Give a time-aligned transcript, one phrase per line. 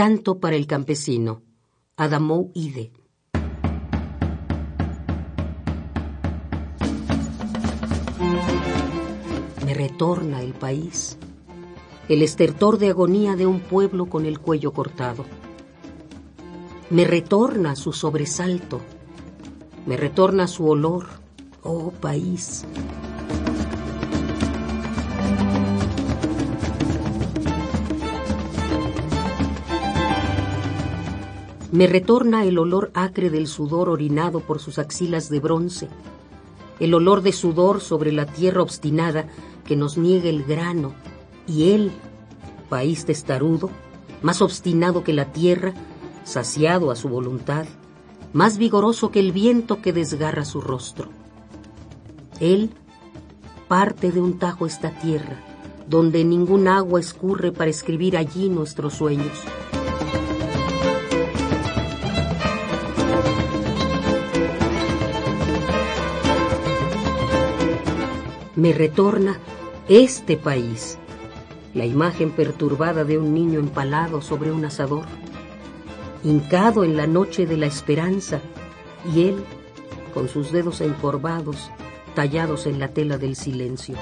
[0.00, 1.42] Canto para el campesino.
[1.94, 2.90] Adamou Ide.
[9.62, 11.18] Me retorna el país,
[12.08, 15.26] el estertor de agonía de un pueblo con el cuello cortado.
[16.88, 18.80] Me retorna su sobresalto,
[19.84, 21.08] me retorna su olor,
[21.62, 22.64] oh país.
[31.72, 35.88] Me retorna el olor acre del sudor orinado por sus axilas de bronce,
[36.80, 39.28] el olor de sudor sobre la tierra obstinada
[39.64, 40.94] que nos niega el grano,
[41.46, 41.92] y él,
[42.68, 43.70] país testarudo,
[44.20, 45.72] más obstinado que la tierra,
[46.24, 47.66] saciado a su voluntad,
[48.32, 51.08] más vigoroso que el viento que desgarra su rostro.
[52.40, 52.70] Él,
[53.68, 55.36] parte de un tajo esta tierra,
[55.88, 59.44] donde ningún agua escurre para escribir allí nuestros sueños.
[68.60, 69.38] Me retorna
[69.88, 70.98] este país,
[71.72, 75.06] la imagen perturbada de un niño empalado sobre un asador,
[76.22, 78.40] hincado en la noche de la esperanza,
[79.14, 79.44] y él
[80.12, 81.70] con sus dedos encorvados,
[82.14, 83.96] tallados en la tela del silencio.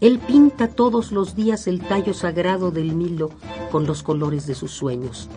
[0.00, 3.30] Él pinta todos los días el tallo sagrado del Nilo
[3.70, 5.28] con los colores de sus sueños.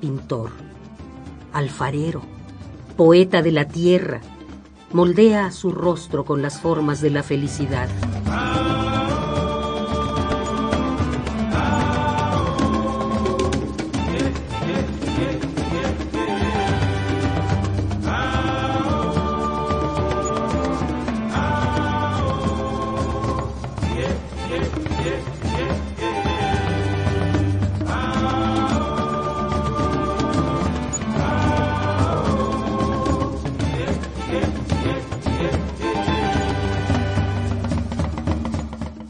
[0.00, 0.50] Pintor,
[1.52, 2.22] alfarero,
[2.96, 4.20] poeta de la tierra,
[4.94, 7.88] moldea su rostro con las formas de la felicidad.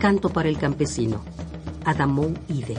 [0.04, 1.25] Canto para el campesino.
[1.87, 2.76] Adamou Ide.